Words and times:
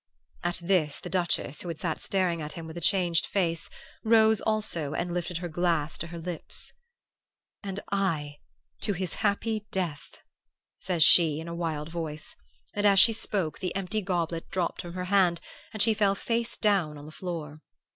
"At 0.43 0.61
this 0.63 0.99
the 0.99 1.11
Duchess, 1.11 1.61
who 1.61 1.67
had 1.67 1.79
sat 1.79 2.01
staring 2.01 2.41
at 2.41 2.53
him 2.53 2.65
with 2.65 2.75
a 2.75 2.81
changed 2.81 3.27
face, 3.27 3.69
rose 4.03 4.41
also 4.41 4.95
and 4.95 5.13
lifted 5.13 5.37
her 5.37 5.47
glass 5.47 5.95
to 5.99 6.07
her 6.07 6.17
lips. 6.17 6.73
"'And 7.61 7.81
I 7.91 8.37
to 8.81 8.93
his 8.93 9.13
happy 9.21 9.67
death,' 9.69 10.17
says 10.79 11.03
she 11.03 11.39
in 11.39 11.47
a 11.47 11.53
wild 11.53 11.89
voice; 11.89 12.35
and 12.73 12.87
as 12.87 12.99
she 12.99 13.13
spoke 13.13 13.59
the 13.59 13.75
empty 13.75 14.01
goblet 14.01 14.49
dropped 14.49 14.81
from 14.81 14.93
her 14.93 15.05
hand 15.05 15.39
and 15.71 15.83
she 15.83 15.93
fell 15.93 16.15
face 16.15 16.57
down 16.57 16.97
on 16.97 17.05
the 17.05 17.11
floor. 17.11 17.61